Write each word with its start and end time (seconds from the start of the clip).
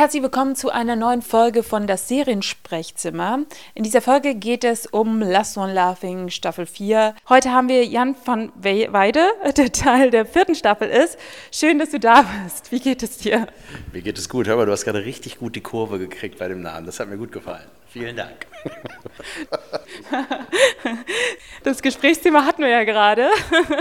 Herzlich 0.00 0.22
willkommen 0.22 0.56
zu 0.56 0.70
einer 0.70 0.96
neuen 0.96 1.20
Folge 1.20 1.62
von 1.62 1.86
Das 1.86 2.08
Seriensprechzimmer. 2.08 3.40
In 3.74 3.84
dieser 3.84 4.00
Folge 4.00 4.34
geht 4.34 4.64
es 4.64 4.86
um 4.86 5.20
Last 5.20 5.58
One 5.58 5.74
Laughing 5.74 6.30
Staffel 6.30 6.64
4. 6.64 7.14
Heute 7.28 7.52
haben 7.52 7.68
wir 7.68 7.84
Jan 7.84 8.16
van 8.24 8.50
Weide, 8.54 9.28
der 9.58 9.70
Teil 9.70 10.10
der 10.10 10.24
vierten 10.24 10.54
Staffel 10.54 10.88
ist. 10.88 11.18
Schön, 11.52 11.78
dass 11.78 11.90
du 11.90 12.00
da 12.00 12.22
bist. 12.22 12.72
Wie 12.72 12.80
geht 12.80 13.02
es 13.02 13.18
dir? 13.18 13.46
Mir 13.92 14.00
geht 14.00 14.16
es 14.16 14.30
gut. 14.30 14.46
Hör 14.46 14.56
mal, 14.56 14.64
du 14.64 14.72
hast 14.72 14.86
gerade 14.86 15.04
richtig 15.04 15.38
gut 15.38 15.54
die 15.54 15.60
Kurve 15.60 15.98
gekriegt 15.98 16.38
bei 16.38 16.48
dem 16.48 16.62
Namen. 16.62 16.86
Das 16.86 16.98
hat 16.98 17.10
mir 17.10 17.18
gut 17.18 17.30
gefallen. 17.30 17.68
Vielen 17.90 18.16
Dank. 18.16 18.46
Das 21.62 21.82
Gesprächsthema 21.82 22.46
hatten 22.46 22.62
wir 22.62 22.70
ja 22.70 22.84
gerade. 22.84 23.28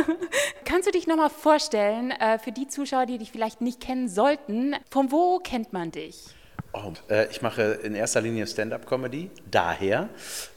Kannst 0.66 0.88
du 0.88 0.92
dich 0.92 1.08
nochmal 1.08 1.30
vorstellen, 1.30 2.12
äh, 2.12 2.38
für 2.38 2.52
die 2.52 2.68
Zuschauer, 2.68 3.06
die 3.06 3.18
dich 3.18 3.32
vielleicht 3.32 3.62
nicht 3.62 3.80
kennen 3.80 4.10
sollten, 4.10 4.76
von 4.90 5.12
wo 5.14 5.40
kennt 5.40 5.72
man 5.72 5.92
dich? 5.92 6.26
Oh, 6.74 6.92
äh, 7.10 7.28
ich 7.32 7.42
mache 7.42 7.62
in 7.62 7.96
erster 7.96 8.20
Linie 8.22 8.46
Stand-up-Comedy, 8.48 9.32
daher. 9.50 10.10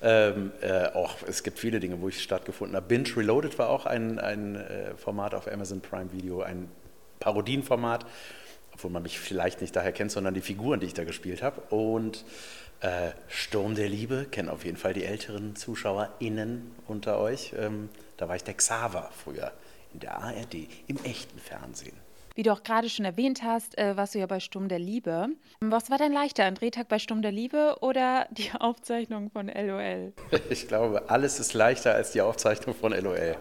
Ähm, 0.02 0.50
äh, 0.60 0.88
auch, 0.88 1.14
es 1.26 1.44
gibt 1.44 1.60
viele 1.60 1.78
Dinge, 1.78 2.00
wo 2.00 2.08
ich 2.08 2.20
stattgefunden 2.20 2.76
habe. 2.76 2.86
Binge 2.86 3.16
Reloaded 3.16 3.58
war 3.58 3.68
auch 3.70 3.86
ein, 3.86 4.18
ein 4.18 4.56
äh, 4.56 4.94
Format 4.96 5.34
auf 5.34 5.46
Amazon 5.50 5.80
Prime 5.80 6.12
Video, 6.12 6.42
ein 6.42 6.68
Parodienformat, 7.20 8.04
obwohl 8.72 8.90
man 8.90 9.02
mich 9.02 9.18
vielleicht 9.18 9.60
nicht 9.60 9.74
daher 9.76 9.92
kennt, 9.92 10.10
sondern 10.10 10.34
die 10.34 10.40
Figuren, 10.40 10.80
die 10.80 10.86
ich 10.86 10.94
da 10.94 11.04
gespielt 11.04 11.42
habe. 11.42 11.60
Und 11.74 12.24
äh, 12.80 13.10
Sturm 13.28 13.74
der 13.74 13.88
Liebe 13.88 14.26
kennen 14.30 14.48
auf 14.48 14.64
jeden 14.64 14.76
Fall 14.76 14.92
die 14.92 15.04
älteren 15.04 15.54
ZuschauerInnen 15.56 16.72
unter 16.86 17.18
euch. 17.18 17.52
Ähm, 17.56 17.88
da 18.16 18.28
war 18.28 18.36
ich 18.36 18.44
der 18.44 18.54
Xaver 18.54 19.10
früher 19.12 19.52
in 19.94 20.00
der 20.00 20.18
ARD, 20.18 20.68
im 20.86 20.98
echten 21.04 21.38
Fernsehen. 21.38 21.96
Wie 22.34 22.42
du 22.42 22.52
auch 22.52 22.62
gerade 22.62 22.88
schon 22.88 23.04
erwähnt 23.04 23.42
hast, 23.42 23.76
äh, 23.76 23.96
warst 23.96 24.14
du 24.14 24.18
ja 24.18 24.26
bei 24.26 24.40
Sturm 24.40 24.68
der 24.68 24.78
Liebe. 24.78 25.28
Was 25.60 25.90
war 25.90 25.98
denn 25.98 26.12
leichter, 26.12 26.44
ein 26.44 26.54
Drehtag 26.54 26.88
bei 26.88 26.98
Sturm 26.98 27.20
der 27.20 27.32
Liebe 27.32 27.76
oder 27.80 28.26
die 28.30 28.50
Aufzeichnung 28.58 29.30
von 29.30 29.48
LOL? 29.48 30.12
Ich 30.48 30.66
glaube, 30.66 31.10
alles 31.10 31.38
ist 31.38 31.52
leichter 31.52 31.94
als 31.94 32.12
die 32.12 32.22
Aufzeichnung 32.22 32.74
von 32.74 32.92
LOL. 32.92 33.36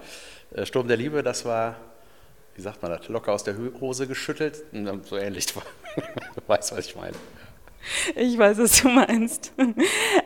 Äh, 0.54 0.66
Sturm 0.66 0.88
der 0.88 0.98
Liebe, 0.98 1.24
das 1.24 1.46
war, 1.46 1.78
wie 2.56 2.62
sagt 2.62 2.82
man 2.82 2.92
das, 2.92 3.08
locker 3.08 3.32
aus 3.32 3.44
der 3.44 3.56
Hose 3.80 4.08
geschüttelt. 4.08 4.64
So 5.04 5.18
ähnlich, 5.18 5.48
weißt 6.48 6.76
was 6.76 6.86
ich 6.88 6.96
meine. 6.96 7.16
Ich 8.16 8.38
weiß, 8.38 8.58
was 8.60 8.82
du 8.82 8.90
meinst. 8.90 9.54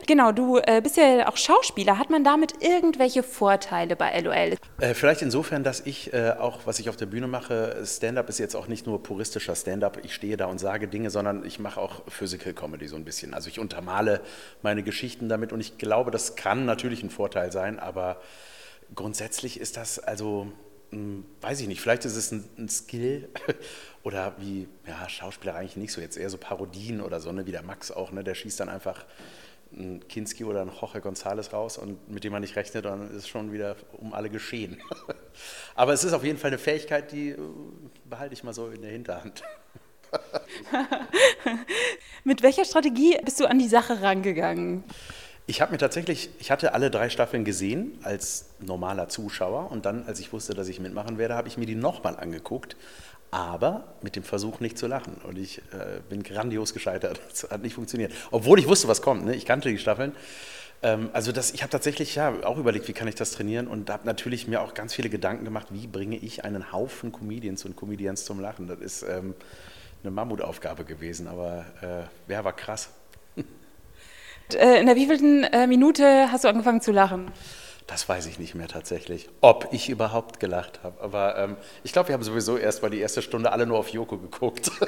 Genau, 0.08 0.32
du 0.32 0.58
äh, 0.58 0.82
bist 0.82 0.98
ja 0.98 1.28
auch 1.28 1.38
Schauspieler. 1.38 1.98
Hat 1.98 2.10
man 2.10 2.24
damit 2.24 2.62
irgendwelche 2.62 3.24
Vorteile 3.24 3.96
bei 3.96 4.20
LOL? 4.20 4.58
Äh, 4.80 4.94
vielleicht 4.94 5.22
insofern, 5.22 5.64
dass 5.64 5.80
ich 5.86 6.14
äh, 6.14 6.32
auch, 6.38 6.62
was 6.66 6.80
ich 6.80 6.90
auf 6.90 6.98
der 6.98 7.06
Bühne 7.06 7.28
mache, 7.28 7.82
Stand-up 7.86 8.30
ist 8.30 8.40
jetzt 8.40 8.56
auch 8.56 8.68
nicht 8.68 8.86
nur 8.86 9.02
puristischer 9.02 9.56
Stand-up. 9.56 10.00
Ich 10.04 10.14
stehe 10.14 10.38
da 10.38 10.46
und 10.46 10.60
sage 10.60 10.88
Dinge, 10.88 11.10
sondern 11.10 11.46
ich 11.46 11.60
mache 11.60 11.80
auch 11.80 12.04
Physical 12.10 12.54
Comedy 12.54 12.88
so 12.88 12.96
ein 12.96 13.06
bisschen. 13.06 13.34
Also 13.34 13.50
ich 13.50 13.60
untermale 13.60 14.22
meine 14.62 14.84
Geschichten 14.84 15.30
damit 15.30 15.54
und 15.54 15.62
ich 15.62 15.78
glaube, 15.78 16.12
das 16.12 16.36
kann 16.36 16.66
natürlich 16.66 17.04
ein 17.04 17.10
Vorteil 17.10 17.52
sein, 17.52 17.80
aber 17.80 18.18
grundsätzlich 18.94 19.60
ist 19.60 19.78
das 19.78 20.00
also 20.00 20.52
weiß 20.92 21.62
ich 21.62 21.68
nicht, 21.68 21.82
vielleicht 21.82 22.06
ist 22.06 22.16
es 22.16 22.32
ein, 22.32 22.48
ein, 22.58 22.70
Skill 22.70 23.30
oder 24.04 24.36
wie, 24.38 24.68
ja, 24.88 25.08
Schauspieler 25.10 25.56
eigentlich 25.56 25.78
nicht 25.78 25.92
so, 25.92 26.02
jetzt 26.02 26.18
eher 26.18 26.30
so 26.30 26.38
Parodien 26.38 27.02
oder 27.02 27.20
so, 27.20 27.32
ne, 27.32 27.46
wie 27.46 27.52
der 27.52 27.64
Max 27.64 27.92
auch, 27.92 28.12
ne, 28.12 28.24
der 28.24 28.36
schießt 28.36 28.60
dann 28.60 28.70
einfach 28.70 29.06
einen 29.76 30.08
Kinski 30.08 30.44
oder 30.44 30.62
einen 30.62 30.72
Jorge 30.72 31.00
González 31.00 31.52
raus 31.52 31.78
und 31.78 32.10
mit 32.10 32.24
dem 32.24 32.32
man 32.32 32.42
nicht 32.42 32.56
rechnet, 32.56 32.86
dann 32.86 33.16
ist 33.16 33.28
schon 33.28 33.52
wieder 33.52 33.76
um 33.94 34.14
alle 34.14 34.30
geschehen. 34.30 34.82
Aber 35.76 35.94
es 35.94 36.04
ist 36.04 36.14
auf 36.14 36.24
jeden 36.24 36.38
Fall 36.38 36.50
eine 36.50 36.58
Fähigkeit, 36.58 37.12
die 37.12 37.30
äh, 37.30 37.38
behalte 38.06 38.34
ich 38.34 38.44
mal 38.44 38.54
so 38.54 38.68
in 38.70 38.82
der 38.82 38.92
Hinterhand. 38.92 39.44
mit 42.24 42.42
welcher 42.42 42.64
Strategie 42.64 43.18
bist 43.24 43.40
du 43.40 43.46
an 43.46 43.60
die 43.60 43.68
Sache 43.68 44.02
rangegangen? 44.02 44.84
Ich 45.48 45.62
habe 45.62 45.72
mir 45.72 45.78
tatsächlich, 45.78 46.30
ich 46.40 46.50
hatte 46.50 46.74
alle 46.74 46.90
drei 46.90 47.10
Staffeln 47.10 47.46
gesehen 47.46 48.00
als 48.02 48.46
normaler 48.60 49.10
Zuschauer 49.10 49.72
und 49.72 49.86
dann, 49.86 50.06
als 50.08 50.20
ich 50.20 50.34
wusste, 50.34 50.56
dass 50.56 50.68
ich 50.68 50.80
mitmachen 50.80 51.20
werde, 51.20 51.36
habe 51.36 51.48
ich 51.48 51.58
mir 51.58 51.68
die 51.68 51.76
nochmal 51.76 52.18
angeguckt, 52.18 52.76
aber 53.30 53.84
mit 54.02 54.16
dem 54.16 54.24
Versuch 54.24 54.60
nicht 54.60 54.78
zu 54.78 54.88
lachen. 54.88 55.18
Und 55.24 55.38
ich 55.38 55.60
äh, 55.60 56.00
bin 56.10 56.24
grandios 56.24 56.74
gescheitert. 56.74 57.22
Es 57.32 57.44
hat 57.44 57.62
nicht 57.62 57.76
funktioniert. 57.76 58.12
Obwohl 58.32 58.58
ich 58.60 58.68
wusste, 58.68 58.88
was 58.88 59.04
kommt. 59.04 59.26
Ne? 59.26 59.36
Ich 59.36 59.46
kannte 59.46 59.70
die 59.70 59.78
Staffeln. 59.78 60.14
Ähm, 60.82 61.10
also 61.14 61.32
das, 61.32 61.52
ich 61.52 61.62
habe 61.62 61.70
tatsächlich 61.70 62.16
ja, 62.16 62.34
auch 62.44 62.58
überlegt, 62.58 62.88
wie 62.88 62.94
kann 62.94 63.08
ich 63.08 63.16
das 63.16 63.32
trainieren 63.32 63.68
und 63.68 63.90
habe 63.92 64.06
natürlich 64.06 64.48
mir 64.48 64.62
auch 64.62 64.74
ganz 64.74 64.96
viele 64.96 65.10
Gedanken 65.10 65.46
gemacht, 65.46 65.68
wie 65.70 65.86
bringe 65.86 66.18
ich 66.18 66.44
einen 66.44 66.72
Haufen 66.72 67.12
Comedians 67.12 67.66
und 67.66 67.76
Comedians 67.76 68.26
zum 68.26 68.40
Lachen. 68.40 68.68
Das 68.68 68.80
ist 68.80 69.04
ähm, 69.04 69.36
eine 70.02 70.12
Mammutaufgabe 70.12 70.86
gewesen, 70.86 71.28
aber 71.28 71.66
äh, 71.82 72.32
ja, 72.32 72.44
war 72.44 72.54
krass. 72.54 72.90
Äh, 74.54 74.80
in 74.80 74.86
der 74.86 74.96
wievielten 74.96 75.44
äh, 75.44 75.68
Minute 75.68 76.32
hast 76.32 76.44
du 76.44 76.48
angefangen 76.48 76.82
zu 76.82 76.92
lachen? 76.92 77.32
Das 77.88 78.10
weiß 78.10 78.26
ich 78.26 78.40
nicht 78.40 78.56
mehr 78.56 78.68
tatsächlich, 78.68 79.30
ob 79.42 79.68
ich 79.72 79.90
überhaupt 79.90 80.40
gelacht 80.40 80.80
habe. 80.84 81.00
Aber 81.02 81.38
ähm, 81.38 81.56
ich 81.84 81.94
glaube, 81.94 82.10
wir 82.10 82.14
haben 82.14 82.24
sowieso 82.24 82.58
erst 82.58 82.82
mal 82.82 82.90
die 82.90 83.00
erste 83.00 83.22
Stunde 83.22 83.52
alle 83.52 83.68
nur 83.68 83.78
auf 83.78 83.90
Joko 83.90 84.18
geguckt. 84.18 84.72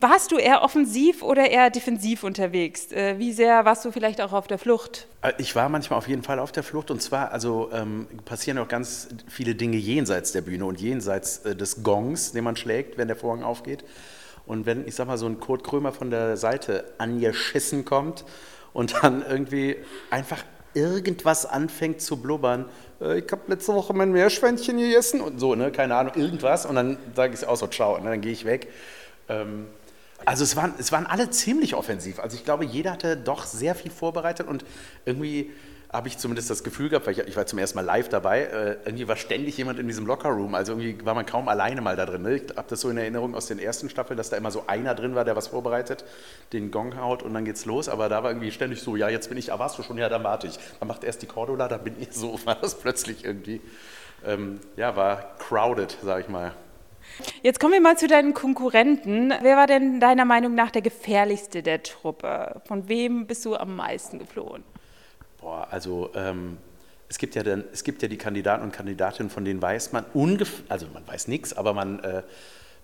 warst 0.00 0.32
du 0.32 0.38
eher 0.38 0.62
offensiv 0.62 1.22
oder 1.22 1.48
eher 1.50 1.70
defensiv 1.70 2.24
unterwegs? 2.24 2.90
Äh, 2.92 3.18
wie 3.18 3.32
sehr 3.32 3.64
warst 3.64 3.84
du 3.84 3.92
vielleicht 3.92 4.20
auch 4.20 4.32
auf 4.32 4.46
der 4.46 4.58
Flucht? 4.58 5.06
Ich 5.38 5.54
war 5.54 5.68
manchmal 5.68 5.98
auf 5.98 6.08
jeden 6.08 6.22
Fall 6.22 6.38
auf 6.38 6.52
der 6.52 6.62
Flucht 6.62 6.90
und 6.90 7.00
zwar, 7.00 7.32
also 7.32 7.70
ähm, 7.72 8.08
passieren 8.24 8.58
auch 8.58 8.68
ganz 8.68 9.08
viele 9.28 9.54
Dinge 9.54 9.76
jenseits 9.76 10.32
der 10.32 10.40
Bühne 10.40 10.64
und 10.64 10.80
jenseits 10.80 11.38
äh, 11.38 11.54
des 11.54 11.82
Gongs, 11.82 12.32
den 12.32 12.44
man 12.44 12.56
schlägt, 12.56 12.98
wenn 12.98 13.08
der 13.08 13.16
Vorhang 13.16 13.42
aufgeht. 13.42 13.84
Und 14.50 14.66
wenn, 14.66 14.84
ich 14.88 14.96
sag 14.96 15.06
mal, 15.06 15.16
so 15.16 15.26
ein 15.26 15.38
Kurt 15.38 15.62
Krömer 15.62 15.92
von 15.92 16.10
der 16.10 16.36
Seite 16.36 16.82
angeschissen 16.98 17.84
kommt 17.84 18.24
und 18.72 19.00
dann 19.00 19.24
irgendwie 19.24 19.76
einfach 20.10 20.42
irgendwas 20.74 21.46
anfängt 21.46 22.00
zu 22.00 22.16
blubbern, 22.16 22.68
äh, 23.00 23.20
ich 23.20 23.30
habe 23.30 23.42
letzte 23.46 23.72
Woche 23.74 23.94
mein 23.94 24.10
Meerschweinchen 24.10 24.76
gegessen 24.76 25.20
und 25.20 25.38
so, 25.38 25.54
ne, 25.54 25.70
keine 25.70 25.94
Ahnung, 25.94 26.14
irgendwas 26.16 26.66
und 26.66 26.74
dann 26.74 26.98
sage 27.14 27.34
ich 27.34 27.46
auch 27.46 27.54
so, 27.54 27.68
ciao, 27.68 27.94
und 27.96 28.04
dann 28.06 28.20
gehe 28.20 28.32
ich 28.32 28.44
weg. 28.44 28.66
Ähm, 29.28 29.68
also 30.24 30.42
es 30.42 30.56
waren, 30.56 30.74
es 30.78 30.90
waren 30.90 31.06
alle 31.06 31.30
ziemlich 31.30 31.76
offensiv. 31.76 32.18
Also 32.18 32.36
ich 32.36 32.44
glaube, 32.44 32.64
jeder 32.64 32.90
hatte 32.90 33.16
doch 33.16 33.44
sehr 33.44 33.76
viel 33.76 33.92
vorbereitet 33.92 34.48
und 34.48 34.64
irgendwie 35.04 35.52
habe 35.92 36.06
ich 36.06 36.18
zumindest 36.18 36.48
das 36.50 36.62
Gefühl 36.62 36.88
gehabt, 36.88 37.06
weil 37.06 37.18
ich, 37.18 37.26
ich 37.26 37.36
war 37.36 37.46
zum 37.46 37.58
ersten 37.58 37.76
Mal 37.76 37.84
live 37.84 38.08
dabei, 38.08 38.42
äh, 38.42 38.76
irgendwie 38.84 39.08
war 39.08 39.16
ständig 39.16 39.56
jemand 39.56 39.80
in 39.80 39.88
diesem 39.88 40.06
Lockerroom, 40.06 40.54
also 40.54 40.72
irgendwie 40.72 41.04
war 41.04 41.14
man 41.14 41.26
kaum 41.26 41.48
alleine 41.48 41.80
mal 41.80 41.96
da 41.96 42.06
drin. 42.06 42.22
Ne? 42.22 42.36
Ich 42.36 42.56
habe 42.56 42.68
das 42.68 42.80
so 42.80 42.90
in 42.90 42.96
Erinnerung 42.96 43.34
aus 43.34 43.46
den 43.46 43.58
ersten 43.58 43.90
Staffeln, 43.90 44.16
dass 44.16 44.30
da 44.30 44.36
immer 44.36 44.52
so 44.52 44.64
einer 44.68 44.94
drin 44.94 45.16
war, 45.16 45.24
der 45.24 45.34
was 45.34 45.48
vorbereitet, 45.48 46.04
den 46.52 46.70
Gong 46.70 46.96
haut 46.96 47.24
und 47.24 47.34
dann 47.34 47.44
geht's 47.44 47.64
los, 47.64 47.88
aber 47.88 48.08
da 48.08 48.22
war 48.22 48.30
irgendwie 48.30 48.52
ständig 48.52 48.82
so, 48.82 48.94
ja 48.94 49.08
jetzt 49.08 49.28
bin 49.28 49.38
ich, 49.38 49.52
ah 49.52 49.58
warst 49.58 49.78
du 49.78 49.82
schon, 49.82 49.98
ja 49.98 50.08
dann 50.08 50.22
warte 50.22 50.46
ich. 50.46 50.58
Dann 50.78 50.86
macht 50.86 51.02
erst 51.02 51.22
die 51.22 51.26
Cordula, 51.26 51.66
dann 51.66 51.82
bin 51.82 51.96
ich 51.98 52.12
so, 52.12 52.38
war 52.44 52.54
das 52.54 52.78
plötzlich 52.78 53.24
irgendwie, 53.24 53.60
ähm, 54.24 54.60
ja 54.76 54.94
war 54.94 55.36
crowded, 55.38 55.96
sag 56.04 56.20
ich 56.20 56.28
mal. 56.28 56.52
Jetzt 57.42 57.58
kommen 57.58 57.72
wir 57.72 57.80
mal 57.80 57.98
zu 57.98 58.06
deinen 58.06 58.34
Konkurrenten. 58.34 59.34
Wer 59.42 59.56
war 59.56 59.66
denn 59.66 59.98
deiner 59.98 60.24
Meinung 60.24 60.54
nach 60.54 60.70
der 60.70 60.82
gefährlichste 60.82 61.64
der 61.64 61.82
Truppe? 61.82 62.60
Von 62.66 62.88
wem 62.88 63.26
bist 63.26 63.44
du 63.44 63.56
am 63.56 63.74
meisten 63.74 64.20
geflohen? 64.20 64.62
Boah, 65.40 65.68
also 65.70 66.10
ähm, 66.14 66.58
es, 67.08 67.18
gibt 67.18 67.34
ja 67.34 67.42
dann, 67.42 67.64
es 67.72 67.84
gibt 67.84 68.02
ja 68.02 68.08
die 68.08 68.18
Kandidaten 68.18 68.62
und 68.62 68.72
Kandidatinnen, 68.72 69.30
von 69.30 69.44
denen 69.44 69.62
weiß 69.62 69.92
man 69.92 70.04
ungefähr, 70.12 70.64
also 70.68 70.86
man 70.92 71.06
weiß 71.06 71.28
nichts, 71.28 71.56
aber 71.56 71.72
man 71.72 72.00
äh, 72.00 72.22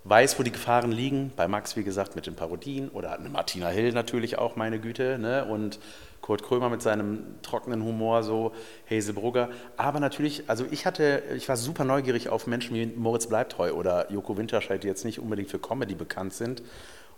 weiß, 0.04 0.38
wo 0.38 0.42
die 0.42 0.52
Gefahren 0.52 0.92
liegen. 0.92 1.32
Bei 1.36 1.48
Max, 1.48 1.76
wie 1.76 1.84
gesagt, 1.84 2.16
mit 2.16 2.26
den 2.26 2.34
Parodien 2.34 2.88
oder 2.88 3.18
eine 3.18 3.28
Martina 3.28 3.68
Hill 3.68 3.92
natürlich 3.92 4.38
auch, 4.38 4.56
meine 4.56 4.78
Güte, 4.78 5.18
ne? 5.18 5.44
und 5.44 5.78
Kurt 6.20 6.42
Krömer 6.42 6.70
mit 6.70 6.82
seinem 6.82 7.40
trockenen 7.42 7.84
Humor, 7.84 8.22
so 8.22 8.52
Hazelbrugger. 8.90 9.50
Aber 9.76 10.00
natürlich, 10.00 10.44
also 10.48 10.64
ich 10.70 10.86
hatte, 10.86 11.22
ich 11.36 11.48
war 11.48 11.56
super 11.56 11.84
neugierig 11.84 12.28
auf 12.30 12.46
Menschen 12.46 12.74
wie 12.74 12.86
Moritz 12.86 13.26
Bleibtreu 13.28 13.72
oder 13.72 14.10
Joko 14.10 14.36
Winterscheid, 14.36 14.82
die 14.82 14.88
jetzt 14.88 15.04
nicht 15.04 15.20
unbedingt 15.20 15.50
für 15.50 15.58
Comedy 15.58 15.94
bekannt 15.94 16.32
sind. 16.32 16.62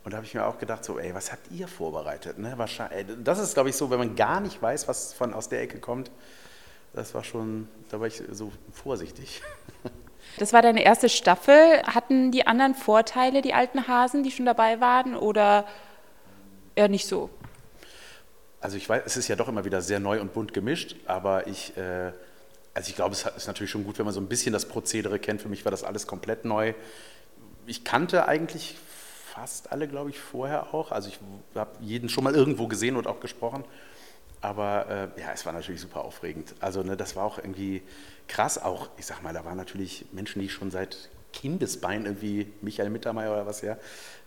Und 0.08 0.12
da 0.12 0.16
habe 0.16 0.26
ich 0.26 0.32
mir 0.32 0.46
auch 0.46 0.56
gedacht, 0.56 0.86
so, 0.86 0.98
ey, 0.98 1.14
was 1.14 1.32
habt 1.32 1.50
ihr 1.50 1.68
vorbereitet? 1.68 2.38
Ne? 2.38 2.54
Wahrscheinlich, 2.56 3.14
das 3.22 3.38
ist, 3.38 3.52
glaube 3.52 3.68
ich, 3.68 3.76
so, 3.76 3.90
wenn 3.90 3.98
man 3.98 4.16
gar 4.16 4.40
nicht 4.40 4.62
weiß, 4.62 4.88
was 4.88 5.12
von 5.12 5.34
aus 5.34 5.50
der 5.50 5.60
Ecke 5.60 5.80
kommt, 5.80 6.10
das 6.94 7.12
war 7.12 7.22
schon, 7.22 7.68
da 7.90 8.00
war 8.00 8.06
ich 8.06 8.22
so 8.30 8.50
vorsichtig. 8.72 9.42
Das 10.38 10.52
war 10.52 10.62
deine 10.62 10.82
erste 10.82 11.08
Staffel. 11.08 11.82
Hatten 11.82 12.30
die 12.30 12.46
anderen 12.46 12.74
Vorteile, 12.74 13.42
die 13.42 13.54
alten 13.54 13.88
Hasen, 13.88 14.22
die 14.22 14.30
schon 14.30 14.46
dabei 14.46 14.80
waren, 14.80 15.16
oder 15.16 15.66
eher 16.74 16.88
nicht 16.88 17.06
so? 17.06 17.28
Also 18.60 18.76
ich 18.76 18.88
weiß, 18.88 19.02
es 19.04 19.16
ist 19.16 19.28
ja 19.28 19.36
doch 19.36 19.48
immer 19.48 19.64
wieder 19.64 19.82
sehr 19.82 20.00
neu 20.00 20.20
und 20.20 20.32
bunt 20.32 20.54
gemischt, 20.54 20.96
aber 21.06 21.46
ich, 21.48 21.76
äh, 21.76 22.12
also 22.72 22.88
ich 22.88 22.94
glaube, 22.94 23.14
es 23.14 23.24
ist 23.24 23.46
natürlich 23.46 23.70
schon 23.70 23.84
gut, 23.84 23.98
wenn 23.98 24.04
man 24.04 24.14
so 24.14 24.20
ein 24.20 24.28
bisschen 24.28 24.52
das 24.52 24.66
Prozedere 24.66 25.18
kennt. 25.18 25.42
Für 25.42 25.48
mich 25.48 25.64
war 25.64 25.70
das 25.70 25.82
alles 25.82 26.06
komplett 26.06 26.44
neu. 26.44 26.74
Ich 27.66 27.84
kannte 27.84 28.28
eigentlich 28.28 28.76
fast 29.34 29.72
alle, 29.72 29.88
glaube 29.88 30.10
ich, 30.10 30.18
vorher 30.18 30.74
auch. 30.74 30.92
Also 30.92 31.08
ich 31.08 31.18
habe 31.54 31.70
jeden 31.80 32.08
schon 32.08 32.24
mal 32.24 32.34
irgendwo 32.34 32.66
gesehen 32.66 32.96
und 32.96 33.06
auch 33.06 33.20
gesprochen. 33.20 33.64
Aber 34.40 35.12
äh, 35.16 35.20
ja, 35.20 35.32
es 35.32 35.44
war 35.46 35.52
natürlich 35.52 35.80
super 35.80 36.04
aufregend. 36.04 36.54
Also 36.60 36.82
ne, 36.82 36.96
das 36.96 37.16
war 37.16 37.24
auch 37.24 37.38
irgendwie 37.38 37.82
krass. 38.28 38.62
Auch, 38.62 38.88
ich 38.96 39.06
sag 39.06 39.22
mal, 39.22 39.34
da 39.34 39.44
waren 39.44 39.56
natürlich 39.56 40.06
Menschen, 40.12 40.40
die 40.40 40.46
ich 40.46 40.52
schon 40.52 40.70
seit 40.70 41.10
Kindesbein 41.32 42.06
irgendwie 42.06 42.52
Michael 42.62 42.90
Mittermeier 42.90 43.32
oder 43.32 43.46
was 43.46 43.60
ja 43.60 43.76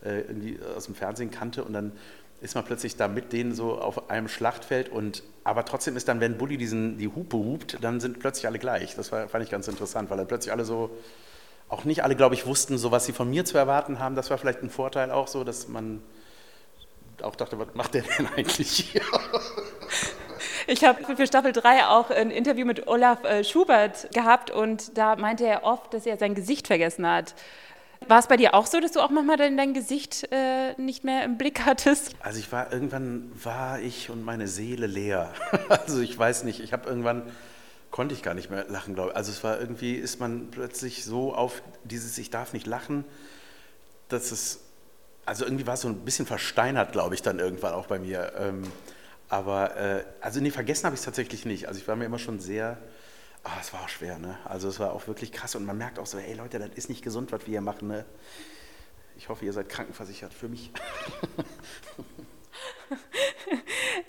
äh, 0.04 0.20
irgendwie 0.20 0.58
aus 0.76 0.86
dem 0.86 0.94
Fernsehen 0.94 1.30
kannte 1.30 1.64
und 1.64 1.72
dann 1.72 1.92
ist 2.40 2.54
man 2.54 2.64
plötzlich 2.64 2.96
da 2.96 3.08
mit 3.08 3.32
denen 3.32 3.54
so 3.54 3.78
auf 3.78 4.10
einem 4.10 4.28
Schlachtfeld 4.28 4.88
und 4.88 5.22
aber 5.44 5.64
trotzdem 5.64 5.96
ist 5.96 6.08
dann, 6.08 6.20
wenn 6.20 6.38
Bulli 6.38 6.56
diesen, 6.56 6.98
die 6.98 7.08
Hupe 7.08 7.36
hupt, 7.36 7.78
dann 7.80 8.00
sind 8.00 8.18
plötzlich 8.18 8.46
alle 8.46 8.58
gleich. 8.58 8.94
Das 8.94 9.10
war, 9.12 9.28
fand 9.28 9.44
ich 9.44 9.50
ganz 9.50 9.66
interessant, 9.68 10.10
weil 10.10 10.16
dann 10.18 10.26
plötzlich 10.26 10.52
alle 10.52 10.64
so, 10.64 10.90
auch 11.72 11.84
nicht 11.84 12.04
alle, 12.04 12.14
glaube 12.14 12.34
ich, 12.34 12.46
wussten, 12.46 12.76
so 12.76 12.90
was 12.90 13.06
sie 13.06 13.12
von 13.12 13.30
mir 13.30 13.44
zu 13.44 13.56
erwarten 13.56 13.98
haben. 13.98 14.14
Das 14.14 14.30
war 14.30 14.36
vielleicht 14.36 14.62
ein 14.62 14.70
Vorteil 14.70 15.10
auch 15.10 15.26
so, 15.26 15.42
dass 15.42 15.68
man 15.68 16.02
auch 17.22 17.34
dachte, 17.34 17.58
was 17.58 17.68
macht 17.74 17.94
der 17.94 18.02
denn 18.02 18.28
eigentlich 18.36 18.68
hier? 18.70 19.02
Ich 20.66 20.84
habe 20.84 21.16
für 21.16 21.26
Staffel 21.26 21.52
3 21.52 21.86
auch 21.86 22.10
ein 22.10 22.30
Interview 22.30 22.66
mit 22.66 22.86
Olaf 22.86 23.24
äh, 23.24 23.42
Schubert 23.42 24.12
gehabt 24.12 24.50
und 24.50 24.96
da 24.96 25.16
meinte 25.16 25.46
er 25.46 25.64
oft, 25.64 25.92
dass 25.94 26.06
er 26.06 26.18
sein 26.18 26.34
Gesicht 26.34 26.66
vergessen 26.66 27.06
hat. 27.06 27.34
War 28.06 28.18
es 28.18 28.26
bei 28.26 28.36
dir 28.36 28.54
auch 28.54 28.66
so, 28.66 28.80
dass 28.80 28.92
du 28.92 29.00
auch 29.00 29.10
manchmal 29.10 29.36
dein, 29.36 29.56
dein 29.56 29.74
Gesicht 29.74 30.28
äh, 30.30 30.74
nicht 30.80 31.04
mehr 31.04 31.24
im 31.24 31.38
Blick 31.38 31.64
hattest? 31.64 32.14
Also 32.20 32.38
ich 32.38 32.50
war 32.52 32.72
irgendwann 32.72 33.32
war 33.42 33.80
ich 33.80 34.10
und 34.10 34.24
meine 34.24 34.46
Seele 34.46 34.86
leer. 34.86 35.32
also 35.68 36.00
ich 36.00 36.18
weiß 36.18 36.44
nicht, 36.44 36.60
ich 36.60 36.72
habe 36.72 36.88
irgendwann 36.88 37.22
konnte 37.92 38.14
ich 38.14 38.22
gar 38.22 38.34
nicht 38.34 38.50
mehr 38.50 38.66
lachen, 38.68 38.94
glaube 38.94 39.10
ich. 39.10 39.16
Also 39.16 39.30
es 39.30 39.44
war 39.44 39.60
irgendwie 39.60 39.94
ist 39.94 40.18
man 40.18 40.50
plötzlich 40.50 41.04
so 41.04 41.32
auf 41.34 41.62
dieses 41.84 42.18
ich 42.18 42.30
darf 42.30 42.52
nicht 42.52 42.66
lachen, 42.66 43.04
dass 44.08 44.32
es 44.32 44.58
also 45.24 45.44
irgendwie 45.44 45.68
war 45.68 45.74
es 45.74 45.82
so 45.82 45.88
ein 45.88 46.04
bisschen 46.04 46.26
versteinert, 46.26 46.90
glaube 46.90 47.14
ich, 47.14 47.22
dann 47.22 47.38
irgendwann 47.38 47.74
auch 47.74 47.86
bei 47.86 48.00
mir. 48.00 48.32
Ähm, 48.36 48.64
aber 49.28 49.76
äh, 49.76 50.04
also 50.20 50.40
nee, 50.40 50.50
vergessen 50.50 50.86
habe 50.86 50.94
ich 50.94 51.00
es 51.00 51.04
tatsächlich 51.04 51.44
nicht. 51.44 51.68
Also 51.68 51.78
ich 51.78 51.86
war 51.86 51.94
mir 51.94 52.06
immer 52.06 52.18
schon 52.18 52.40
sehr 52.40 52.78
Oh, 53.44 53.50
es 53.60 53.72
war 53.72 53.80
auch 53.82 53.88
schwer, 53.88 54.18
ne? 54.18 54.38
Also 54.44 54.68
es 54.68 54.78
war 54.78 54.92
auch 54.92 55.08
wirklich 55.08 55.32
krass 55.32 55.56
und 55.56 55.64
man 55.64 55.76
merkt 55.76 55.98
auch 55.98 56.06
so, 56.06 56.16
ey 56.16 56.34
Leute, 56.34 56.60
das 56.60 56.70
ist 56.76 56.88
nicht 56.88 57.02
gesund, 57.02 57.32
was 57.32 57.40
wir 57.40 57.48
hier 57.48 57.60
machen, 57.60 57.88
ne? 57.88 58.04
Ich 59.16 59.28
hoffe, 59.28 59.44
ihr 59.44 59.52
seid 59.52 59.68
krankenversichert 59.68 60.32
für 60.32 60.48
mich. 60.48 60.70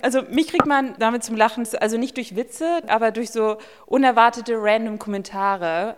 Also 0.02 0.22
mich 0.24 0.48
kriegt 0.48 0.66
man 0.66 0.96
damit 1.00 1.24
zum 1.24 1.36
Lachen, 1.36 1.68
also 1.80 1.98
nicht 1.98 2.18
durch 2.18 2.36
Witze, 2.36 2.82
aber 2.88 3.12
durch 3.12 3.32
so 3.32 3.58
unerwartete 3.86 4.56
random 4.58 5.00
Kommentare. 5.00 5.96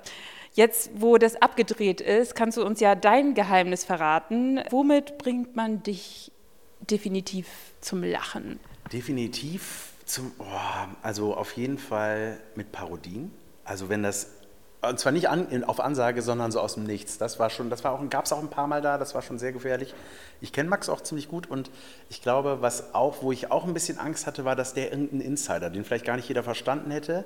Jetzt, 0.54 0.92
wo 0.96 1.18
das 1.18 1.42
abgedreht 1.42 2.00
ist, 2.02 2.36
kannst 2.36 2.58
du 2.58 2.66
uns 2.66 2.80
ja 2.80 2.96
dein 2.96 3.34
Geheimnis 3.34 3.84
verraten. 3.84 4.62
Womit 4.70 5.18
bringt 5.18 5.56
man 5.56 5.84
dich 5.84 6.32
definitiv 6.80 7.48
zum 7.82 8.04
Lachen? 8.04 8.60
Definitiv 8.94 9.94
zum, 10.06 10.32
oh, 10.40 10.44
also 11.02 11.36
auf 11.36 11.58
jeden 11.58 11.78
Fall 11.78 12.40
mit 12.56 12.72
Parodien. 12.72 13.32
Also 13.66 13.90
wenn 13.90 14.04
das, 14.04 14.30
und 14.90 15.00
zwar 15.00 15.12
nicht 15.12 15.30
an, 15.30 15.64
auf 15.64 15.80
Ansage, 15.80 16.22
sondern 16.22 16.52
so 16.52 16.60
aus 16.60 16.76
dem 16.76 16.84
Nichts. 16.84 17.18
Das 17.18 17.40
war 17.40 17.50
schon, 17.50 17.70
das 17.70 17.84
war 17.84 17.92
auch, 17.94 18.10
gab 18.10 18.26
es 18.26 18.34
auch 18.34 18.40
ein 18.40 18.50
paar 18.50 18.68
Mal 18.68 18.82
da, 18.82 18.98
das 18.98 19.16
war 19.16 19.22
schon 19.22 19.40
sehr 19.40 19.52
gefährlich. 19.52 19.94
Ich 20.42 20.54
kenne 20.54 20.70
Max 20.70 20.90
auch 20.90 21.02
ziemlich 21.02 21.28
gut 21.28 21.48
und 21.48 21.70
ich 22.10 22.22
glaube, 22.22 22.62
was 22.62 22.94
auch, 22.94 23.22
wo 23.22 23.32
ich 23.32 23.52
auch 23.52 23.66
ein 23.66 23.74
bisschen 23.74 24.00
Angst 24.00 24.28
hatte, 24.28 24.46
war, 24.46 24.56
dass 24.56 24.74
der 24.74 24.92
irgendeinen 24.92 25.22
Insider, 25.22 25.70
den 25.70 25.86
vielleicht 25.86 26.06
gar 26.06 26.16
nicht 26.16 26.28
jeder 26.28 26.44
verstanden 26.44 26.92
hätte, 26.92 27.26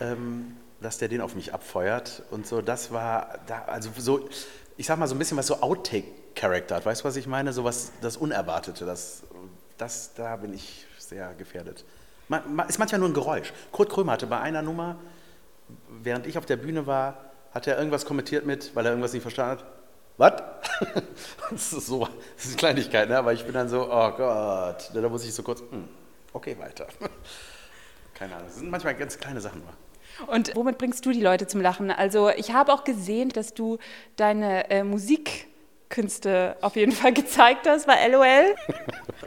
ähm, 0.00 0.56
dass 0.80 0.98
der 0.98 1.08
den 1.08 1.20
auf 1.20 1.34
mich 1.34 1.54
abfeuert 1.54 2.22
und 2.30 2.46
so. 2.46 2.60
Das 2.62 2.92
war, 2.92 3.38
da, 3.46 3.64
also 3.66 3.90
so, 3.96 4.28
ich 4.76 4.86
sag 4.86 4.98
mal 4.98 5.06
so 5.06 5.14
ein 5.14 5.18
bisschen 5.18 5.36
was 5.36 5.46
so 5.46 5.60
Outtake-Character 5.62 6.76
hat. 6.76 6.86
Weißt 6.86 7.02
du, 7.02 7.04
was 7.08 7.16
ich 7.16 7.26
meine? 7.26 7.52
So 7.52 7.64
was, 7.64 7.92
das 8.02 8.16
Unerwartete, 8.16 8.84
das, 8.84 9.22
das, 9.78 10.14
da 10.14 10.36
bin 10.36 10.52
ich 10.52 10.86
sehr 10.98 11.32
gefährdet. 11.34 11.84
Ist 12.68 12.78
manchmal 12.78 12.98
nur 12.98 13.08
ein 13.08 13.14
Geräusch. 13.14 13.52
Kurt 13.70 13.88
Krömer 13.88 14.12
hatte 14.12 14.26
bei 14.26 14.40
einer 14.40 14.62
Nummer, 14.62 14.96
während 15.88 16.26
ich 16.26 16.38
auf 16.38 16.46
der 16.46 16.56
Bühne 16.56 16.86
war, 16.86 17.26
hat 17.52 17.66
er 17.66 17.78
irgendwas 17.78 18.04
kommentiert 18.04 18.46
mit, 18.46 18.74
weil 18.74 18.84
er 18.84 18.92
irgendwas 18.92 19.12
nicht 19.12 19.22
verstanden 19.22 19.62
hat. 19.62 19.64
Was? 20.18 20.42
das 21.50 21.72
ist 21.72 21.86
so, 21.86 22.08
das 22.36 22.44
ist 22.44 22.50
eine 22.52 22.56
Kleinigkeit, 22.56 23.08
ne? 23.08 23.18
aber 23.18 23.32
ich 23.32 23.44
bin 23.44 23.52
dann 23.52 23.68
so, 23.68 23.82
oh 23.90 24.10
Gott, 24.12 24.90
da 24.94 25.08
muss 25.08 25.24
ich 25.24 25.34
so 25.34 25.42
kurz, 25.42 25.60
hm, 25.60 25.88
okay, 26.32 26.56
weiter. 26.58 26.86
Keine 28.14 28.34
Ahnung, 28.34 28.46
das 28.46 28.56
sind 28.56 28.70
manchmal 28.70 28.94
ganz 28.94 29.18
kleine 29.18 29.40
Sachen 29.40 29.60
nur. 29.60 29.72
Und 30.34 30.54
womit 30.54 30.78
bringst 30.78 31.04
du 31.04 31.12
die 31.12 31.20
Leute 31.20 31.46
zum 31.46 31.60
Lachen? 31.60 31.90
Also 31.90 32.30
ich 32.30 32.52
habe 32.52 32.72
auch 32.72 32.84
gesehen, 32.84 33.28
dass 33.28 33.52
du 33.52 33.78
deine 34.16 34.70
äh, 34.70 34.82
Musik 34.82 35.48
Künste 35.88 36.56
auf 36.60 36.76
jeden 36.76 36.92
Fall 36.92 37.12
gezeigt 37.14 37.66
hast 37.66 37.86
bei 37.86 38.06
LOL. 38.08 38.54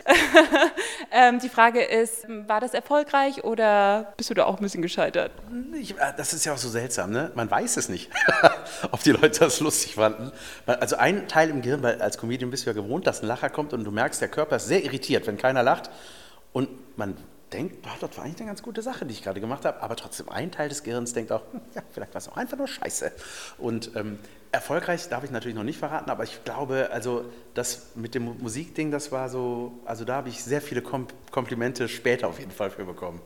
ähm, 1.11 1.39
die 1.39 1.49
Frage 1.49 1.81
ist, 1.81 2.25
war 2.47 2.59
das 2.59 2.73
erfolgreich 2.73 3.43
oder 3.43 4.13
bist 4.17 4.29
du 4.29 4.33
da 4.33 4.45
auch 4.45 4.57
ein 4.57 4.63
bisschen 4.63 4.81
gescheitert? 4.81 5.31
Ich, 5.79 5.97
äh, 5.97 6.13
das 6.17 6.33
ist 6.33 6.45
ja 6.45 6.53
auch 6.53 6.57
so 6.57 6.69
seltsam, 6.69 7.11
ne? 7.11 7.31
Man 7.35 7.49
weiß 7.49 7.77
es 7.77 7.89
nicht, 7.89 8.11
ob 8.91 9.01
die 9.03 9.11
Leute 9.11 9.39
das 9.39 9.59
lustig 9.59 9.95
fanden. 9.95 10.31
Also 10.65 10.97
ein 10.97 11.27
Teil 11.27 11.49
im 11.49 11.61
Gehirn, 11.61 11.81
weil 11.83 12.01
als 12.01 12.17
Comedian 12.17 12.51
bist 12.51 12.65
du 12.65 12.71
ja 12.71 12.73
gewohnt, 12.73 13.07
dass 13.07 13.21
ein 13.21 13.27
Lacher 13.27 13.49
kommt 13.49 13.73
und 13.73 13.83
du 13.83 13.91
merkst, 13.91 14.21
der 14.21 14.29
Körper 14.29 14.57
ist 14.57 14.67
sehr 14.67 14.83
irritiert, 14.83 15.27
wenn 15.27 15.37
keiner 15.37 15.63
lacht. 15.63 15.89
Und 16.51 16.69
man 16.97 17.15
denkt, 17.53 17.85
oh, 17.85 17.97
das 17.99 18.17
war 18.17 18.25
eigentlich 18.25 18.39
eine 18.39 18.47
ganz 18.47 18.61
gute 18.61 18.81
Sache, 18.81 19.05
die 19.05 19.13
ich 19.13 19.23
gerade 19.23 19.39
gemacht 19.39 19.65
habe, 19.65 19.81
aber 19.81 19.95
trotzdem 19.95 20.29
ein 20.29 20.51
Teil 20.51 20.69
des 20.69 20.83
Gehirns 20.83 21.13
denkt 21.13 21.31
auch, 21.31 21.41
hm, 21.51 21.61
ja, 21.73 21.81
vielleicht 21.91 22.13
war 22.13 22.19
es 22.19 22.27
auch 22.27 22.37
einfach 22.37 22.57
nur 22.57 22.67
Scheiße. 22.67 23.11
Und 23.57 23.91
ähm, 23.95 24.19
erfolgreich 24.51 25.07
darf 25.09 25.23
ich 25.23 25.31
natürlich 25.31 25.55
noch 25.55 25.63
nicht 25.63 25.79
verraten, 25.79 26.09
aber 26.09 26.23
ich 26.23 26.43
glaube, 26.43 26.89
also 26.91 27.25
das 27.53 27.91
mit 27.95 28.15
dem 28.15 28.37
Musikding, 28.39 28.91
das 28.91 29.11
war 29.11 29.29
so, 29.29 29.73
also 29.85 30.05
da 30.05 30.15
habe 30.15 30.29
ich 30.29 30.43
sehr 30.43 30.61
viele 30.61 30.81
Kom 30.81 31.07
Komplimente 31.31 31.87
später 31.87 32.27
auf 32.27 32.39
jeden 32.39 32.51
Fall 32.51 32.71
für 32.71 32.85
bekommen. 32.85 33.21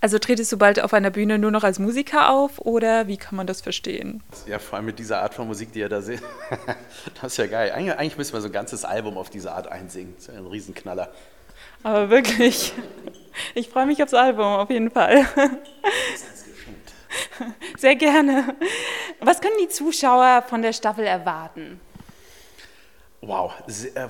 Also 0.00 0.18
tretest 0.18 0.52
du 0.52 0.58
bald 0.58 0.80
auf 0.80 0.92
einer 0.92 1.10
Bühne 1.10 1.38
nur 1.38 1.50
noch 1.50 1.64
als 1.64 1.78
Musiker 1.78 2.30
auf 2.30 2.58
oder 2.58 3.06
wie 3.06 3.16
kann 3.16 3.36
man 3.36 3.46
das 3.46 3.60
verstehen? 3.60 4.22
Ja, 4.46 4.58
vor 4.58 4.76
allem 4.76 4.86
mit 4.86 4.98
dieser 4.98 5.22
Art 5.22 5.34
von 5.34 5.46
Musik, 5.46 5.72
die 5.72 5.80
ihr 5.80 5.88
da 5.88 6.02
seht. 6.02 6.22
das 7.22 7.32
ist 7.32 7.38
ja 7.38 7.46
geil. 7.46 7.72
Eigentlich, 7.72 7.96
eigentlich 7.96 8.18
müssen 8.18 8.32
wir 8.34 8.40
so 8.40 8.48
ein 8.48 8.52
ganzes 8.52 8.84
Album 8.84 9.16
auf 9.16 9.30
diese 9.30 9.52
Art 9.52 9.68
einsingen. 9.68 10.14
Das 10.16 10.28
ist 10.28 10.34
ja 10.34 10.40
ein 10.40 10.46
Riesenknaller. 10.46 11.10
Aber 11.82 12.10
wirklich, 12.10 12.72
ich 13.54 13.68
freue 13.68 13.86
mich 13.86 14.02
aufs 14.02 14.14
Album 14.14 14.44
auf 14.44 14.70
jeden 14.70 14.90
Fall. 14.90 15.26
Sehr 17.78 17.96
gerne. 17.96 18.56
Was 19.20 19.40
können 19.40 19.56
die 19.60 19.68
Zuschauer 19.68 20.44
von 20.48 20.62
der 20.62 20.72
Staffel 20.72 21.04
erwarten? 21.04 21.80
Wow, 23.20 23.52
äh, 23.66 24.04
äh, 24.04 24.08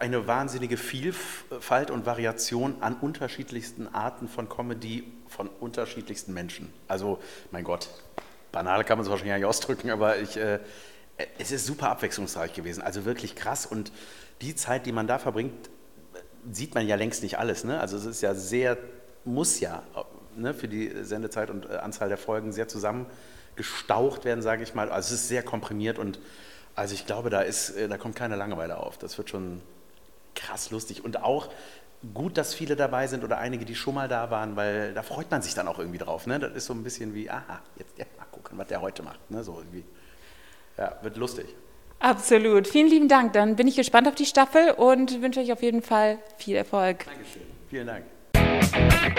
eine 0.00 0.26
wahnsinnige 0.26 0.76
Vielfalt 0.76 1.92
und 1.92 2.06
Variation 2.06 2.76
an 2.80 2.94
unterschiedlichsten 2.94 3.86
Arten 3.94 4.28
von 4.28 4.48
Comedy 4.48 5.12
von 5.28 5.48
unterschiedlichsten 5.48 6.34
Menschen. 6.34 6.72
Also, 6.88 7.20
mein 7.52 7.62
Gott, 7.62 7.88
banal 8.50 8.82
kann 8.82 8.98
man 8.98 9.04
es 9.04 9.10
wahrscheinlich 9.10 9.36
nicht 9.36 9.44
ausdrücken, 9.44 9.90
aber 9.90 10.18
ich, 10.18 10.36
äh, 10.36 10.58
es 11.38 11.52
ist 11.52 11.66
super 11.66 11.90
abwechslungsreich 11.90 12.52
gewesen. 12.52 12.82
Also 12.82 13.04
wirklich 13.04 13.36
krass. 13.36 13.66
Und 13.66 13.92
die 14.40 14.56
Zeit, 14.56 14.86
die 14.86 14.92
man 14.92 15.06
da 15.06 15.18
verbringt, 15.18 15.70
sieht 16.50 16.74
man 16.74 16.86
ja 16.86 16.96
längst 16.96 17.22
nicht 17.22 17.38
alles. 17.38 17.64
Ne? 17.64 17.78
Also 17.80 17.96
es 17.96 18.04
ist 18.04 18.22
ja 18.22 18.34
sehr, 18.34 18.76
muss 19.24 19.60
ja 19.60 19.82
ne, 20.36 20.54
für 20.54 20.68
die 20.68 20.92
Sendezeit 21.02 21.50
und 21.50 21.68
äh, 21.68 21.76
Anzahl 21.76 22.08
der 22.08 22.18
Folgen 22.18 22.52
sehr 22.52 22.68
zusammengestaucht 23.58 24.24
werden, 24.24 24.42
sage 24.42 24.62
ich 24.62 24.74
mal. 24.74 24.90
Also 24.90 25.14
es 25.14 25.22
ist 25.22 25.28
sehr 25.28 25.42
komprimiert 25.42 25.98
und 25.98 26.18
also 26.74 26.94
ich 26.94 27.06
glaube, 27.06 27.30
da, 27.30 27.40
ist, 27.40 27.70
äh, 27.70 27.88
da 27.88 27.98
kommt 27.98 28.14
keine 28.14 28.36
Langeweile 28.36 28.78
auf. 28.78 28.98
Das 28.98 29.18
wird 29.18 29.30
schon 29.30 29.60
krass 30.34 30.70
lustig. 30.70 31.04
Und 31.04 31.22
auch 31.22 31.48
gut, 32.14 32.38
dass 32.38 32.54
viele 32.54 32.76
dabei 32.76 33.08
sind 33.08 33.24
oder 33.24 33.38
einige, 33.38 33.64
die 33.64 33.74
schon 33.74 33.94
mal 33.94 34.06
da 34.06 34.30
waren, 34.30 34.54
weil 34.54 34.94
da 34.94 35.02
freut 35.02 35.30
man 35.30 35.42
sich 35.42 35.54
dann 35.54 35.66
auch 35.66 35.80
irgendwie 35.80 35.98
drauf. 35.98 36.26
Ne? 36.26 36.38
Das 36.38 36.52
ist 36.52 36.66
so 36.66 36.74
ein 36.74 36.84
bisschen 36.84 37.14
wie, 37.14 37.28
aha, 37.28 37.60
jetzt, 37.76 37.98
jetzt 37.98 38.16
mal 38.16 38.26
gucken, 38.26 38.56
was 38.58 38.68
der 38.68 38.80
heute 38.80 39.02
macht. 39.02 39.28
Ne? 39.30 39.42
So 39.42 39.58
irgendwie. 39.58 39.84
Ja, 40.76 40.96
wird 41.02 41.16
lustig. 41.16 41.46
Absolut. 41.98 42.68
Vielen 42.68 42.86
lieben 42.86 43.08
Dank. 43.08 43.32
Dann 43.32 43.56
bin 43.56 43.66
ich 43.66 43.74
gespannt 43.74 44.06
auf 44.06 44.14
die 44.14 44.26
Staffel 44.26 44.70
und 44.70 45.20
wünsche 45.20 45.40
euch 45.40 45.50
auf 45.50 45.62
jeden 45.62 45.82
Fall 45.82 46.18
viel 46.36 46.54
Erfolg. 46.54 47.06
Dankeschön. 47.06 47.42
Vielen 47.68 47.88
Dank. 47.88 49.18